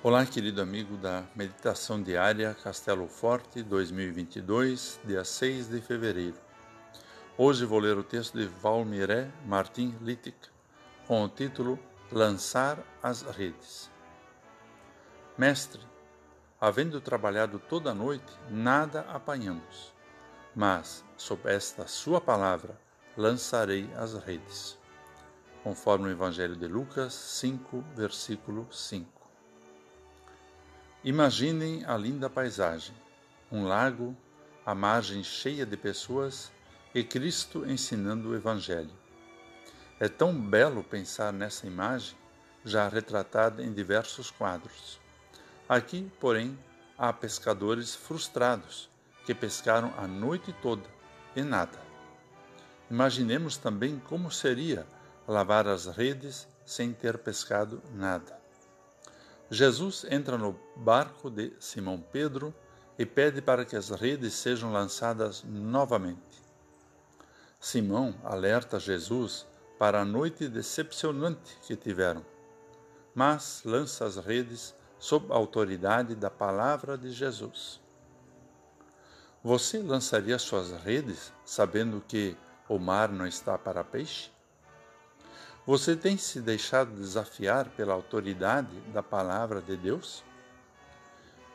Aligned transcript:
Olá, 0.00 0.24
querido 0.24 0.62
amigo 0.62 0.96
da 0.96 1.24
Meditação 1.34 2.00
Diária 2.00 2.54
Castelo 2.62 3.08
Forte 3.08 3.64
2022, 3.64 5.00
dia 5.04 5.24
6 5.24 5.70
de 5.70 5.80
fevereiro. 5.80 6.36
Hoje 7.36 7.64
vou 7.64 7.80
ler 7.80 7.98
o 7.98 8.04
texto 8.04 8.38
de 8.38 8.46
Valmiré 8.46 9.28
Martin 9.44 9.96
Littic 10.00 10.36
com 11.08 11.24
o 11.24 11.28
título 11.28 11.76
Lançar 12.12 12.78
as 13.02 13.22
Redes. 13.22 13.90
Mestre, 15.36 15.82
havendo 16.60 17.00
trabalhado 17.00 17.58
toda 17.58 17.90
a 17.90 17.94
noite, 17.94 18.32
nada 18.48 19.00
apanhamos, 19.08 19.92
mas, 20.54 21.04
sob 21.16 21.50
esta 21.50 21.88
sua 21.88 22.20
palavra, 22.20 22.80
lançarei 23.16 23.90
as 23.96 24.14
redes. 24.14 24.78
Conforme 25.64 26.06
o 26.06 26.12
Evangelho 26.12 26.54
de 26.54 26.68
Lucas 26.68 27.12
5, 27.12 27.84
versículo 27.96 28.68
5. 28.70 29.17
Imaginem 31.08 31.86
a 31.86 31.96
linda 31.96 32.28
paisagem: 32.28 32.94
um 33.50 33.64
lago, 33.64 34.14
a 34.66 34.74
margem 34.74 35.24
cheia 35.24 35.64
de 35.64 35.74
pessoas 35.74 36.52
e 36.94 37.02
Cristo 37.02 37.64
ensinando 37.66 38.28
o 38.28 38.34
Evangelho. 38.36 38.92
É 39.98 40.06
tão 40.06 40.38
belo 40.38 40.84
pensar 40.84 41.32
nessa 41.32 41.66
imagem, 41.66 42.14
já 42.62 42.86
retratada 42.86 43.62
em 43.62 43.72
diversos 43.72 44.30
quadros. 44.30 45.00
Aqui, 45.66 46.12
porém, 46.20 46.58
há 46.98 47.10
pescadores 47.10 47.94
frustrados 47.94 48.90
que 49.24 49.34
pescaram 49.34 49.94
a 49.96 50.06
noite 50.06 50.54
toda 50.60 50.84
e 51.34 51.40
nada. 51.40 51.80
Imaginemos 52.90 53.56
também 53.56 53.98
como 53.98 54.30
seria 54.30 54.86
lavar 55.26 55.66
as 55.68 55.86
redes 55.86 56.46
sem 56.66 56.92
ter 56.92 57.16
pescado 57.16 57.82
nada. 57.94 58.37
Jesus 59.50 60.04
entra 60.10 60.36
no 60.36 60.58
barco 60.76 61.30
de 61.30 61.52
Simão 61.58 61.98
Pedro 61.98 62.54
e 62.98 63.06
pede 63.06 63.40
para 63.40 63.64
que 63.64 63.76
as 63.76 63.88
redes 63.88 64.34
sejam 64.34 64.70
lançadas 64.70 65.42
novamente. 65.42 66.42
Simão 67.58 68.14
alerta 68.22 68.78
Jesus 68.78 69.46
para 69.78 70.02
a 70.02 70.04
noite 70.04 70.48
decepcionante 70.48 71.56
que 71.62 71.74
tiveram, 71.76 72.24
mas 73.14 73.62
lança 73.64 74.04
as 74.04 74.16
redes 74.16 74.74
sob 74.98 75.32
a 75.32 75.36
autoridade 75.36 76.14
da 76.14 76.28
palavra 76.28 76.98
de 76.98 77.10
Jesus. 77.10 77.80
Você 79.42 79.78
lançaria 79.78 80.38
suas 80.38 80.72
redes 80.82 81.32
sabendo 81.44 82.02
que 82.06 82.36
o 82.68 82.78
mar 82.78 83.08
não 83.08 83.26
está 83.26 83.56
para 83.56 83.82
peixe? 83.82 84.30
Você 85.68 85.94
tem 85.94 86.16
se 86.16 86.40
deixado 86.40 86.92
desafiar 86.92 87.68
pela 87.68 87.92
autoridade 87.92 88.74
da 88.90 89.02
palavra 89.02 89.60
de 89.60 89.76
Deus? 89.76 90.24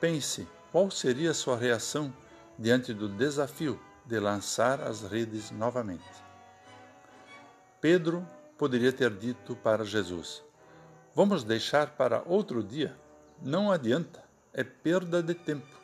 Pense 0.00 0.48
qual 0.72 0.90
seria 0.90 1.30
a 1.30 1.34
sua 1.34 1.56
reação 1.56 2.12
diante 2.58 2.92
do 2.92 3.08
desafio 3.08 3.80
de 4.04 4.18
lançar 4.18 4.80
as 4.80 5.02
redes 5.02 5.52
novamente. 5.52 6.10
Pedro 7.80 8.26
poderia 8.58 8.92
ter 8.92 9.14
dito 9.14 9.54
para 9.54 9.84
Jesus: 9.84 10.42
Vamos 11.14 11.44
deixar 11.44 11.90
para 11.90 12.24
outro 12.26 12.64
dia? 12.64 12.96
Não 13.40 13.70
adianta, 13.70 14.24
é 14.52 14.64
perda 14.64 15.22
de 15.22 15.34
tempo. 15.34 15.80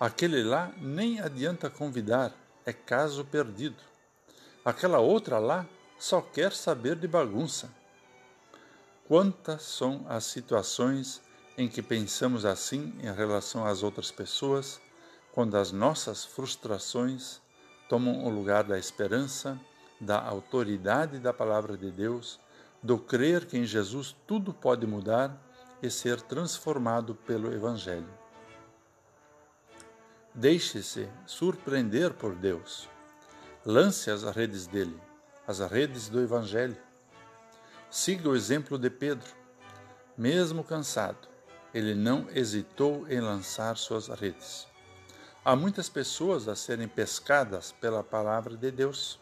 Aquele 0.00 0.42
lá 0.42 0.72
nem 0.78 1.20
adianta 1.20 1.68
convidar, 1.68 2.32
é 2.64 2.72
caso 2.72 3.26
perdido. 3.26 3.76
Aquela 4.64 5.00
outra 5.00 5.38
lá 5.38 5.66
só 5.98 6.20
quer 6.20 6.52
saber 6.52 6.96
de 6.96 7.08
bagunça. 7.08 7.70
Quantas 9.06 9.62
são 9.62 10.04
as 10.08 10.24
situações 10.24 11.20
em 11.56 11.68
que 11.68 11.82
pensamos 11.82 12.44
assim 12.44 12.94
em 13.00 13.12
relação 13.12 13.66
às 13.66 13.82
outras 13.82 14.10
pessoas, 14.10 14.80
quando 15.32 15.56
as 15.56 15.72
nossas 15.72 16.24
frustrações 16.24 17.40
tomam 17.88 18.24
o 18.24 18.30
lugar 18.30 18.64
da 18.64 18.78
esperança, 18.78 19.60
da 20.00 20.20
autoridade 20.20 21.18
da 21.18 21.32
palavra 21.32 21.76
de 21.76 21.90
Deus, 21.90 22.40
do 22.82 22.98
crer 22.98 23.46
que 23.46 23.56
em 23.56 23.64
Jesus 23.64 24.16
tudo 24.26 24.52
pode 24.52 24.86
mudar 24.86 25.40
e 25.82 25.90
ser 25.90 26.20
transformado 26.20 27.14
pelo 27.14 27.52
Evangelho. 27.52 28.08
Deixe-se 30.34 31.08
surpreender 31.26 32.12
por 32.14 32.34
Deus. 32.34 32.88
Lance 33.64 34.10
as 34.10 34.22
redes 34.24 34.66
dele 34.66 35.00
as 35.46 35.58
redes 35.60 36.08
do 36.08 36.20
Evangelho. 36.20 36.76
Siga 37.90 38.28
o 38.28 38.34
exemplo 38.34 38.78
de 38.78 38.88
Pedro. 38.88 39.28
Mesmo 40.16 40.64
cansado, 40.64 41.28
ele 41.72 41.94
não 41.94 42.26
hesitou 42.30 43.06
em 43.08 43.20
lançar 43.20 43.76
suas 43.76 44.08
redes. 44.08 44.66
Há 45.44 45.54
muitas 45.54 45.88
pessoas 45.88 46.48
a 46.48 46.56
serem 46.56 46.88
pescadas 46.88 47.72
pela 47.72 48.02
palavra 48.02 48.56
de 48.56 48.70
Deus. 48.70 49.20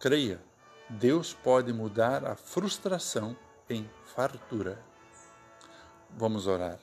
Creia, 0.00 0.40
Deus 0.88 1.34
pode 1.34 1.72
mudar 1.72 2.24
a 2.24 2.34
frustração 2.34 3.36
em 3.68 3.88
fartura. 4.04 4.78
Vamos 6.10 6.46
orar. 6.46 6.78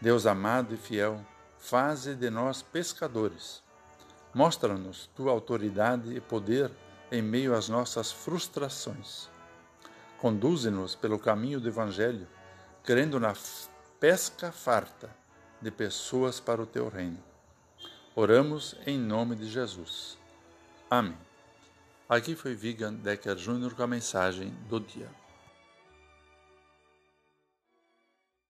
Deus 0.00 0.26
amado 0.26 0.74
e 0.74 0.76
fiel, 0.76 1.24
faze 1.56 2.14
de 2.14 2.28
nós 2.28 2.60
pescadores. 2.60 3.62
Mostra-nos 4.34 5.06
tua 5.14 5.32
autoridade 5.32 6.14
e 6.14 6.20
poder 6.20 6.70
em 7.10 7.22
meio 7.22 7.54
às 7.54 7.68
nossas 7.68 8.12
frustrações. 8.12 9.28
Conduze-nos 10.18 10.94
pelo 10.94 11.18
caminho 11.18 11.60
do 11.60 11.68
Evangelho, 11.68 12.28
crendo 12.84 13.18
na 13.18 13.34
pesca 13.98 14.52
farta 14.52 15.10
de 15.60 15.70
pessoas 15.70 16.40
para 16.40 16.62
o 16.62 16.66
teu 16.66 16.88
reino. 16.88 17.22
Oramos 18.14 18.76
em 18.86 18.98
nome 18.98 19.36
de 19.36 19.48
Jesus. 19.48 20.18
Amém. 20.90 21.16
Aqui 22.08 22.34
foi 22.34 22.54
Vigan 22.54 22.94
Decker 22.94 23.36
Jr. 23.36 23.74
com 23.74 23.82
a 23.82 23.86
mensagem 23.86 24.50
do 24.68 24.80
dia. 24.80 25.19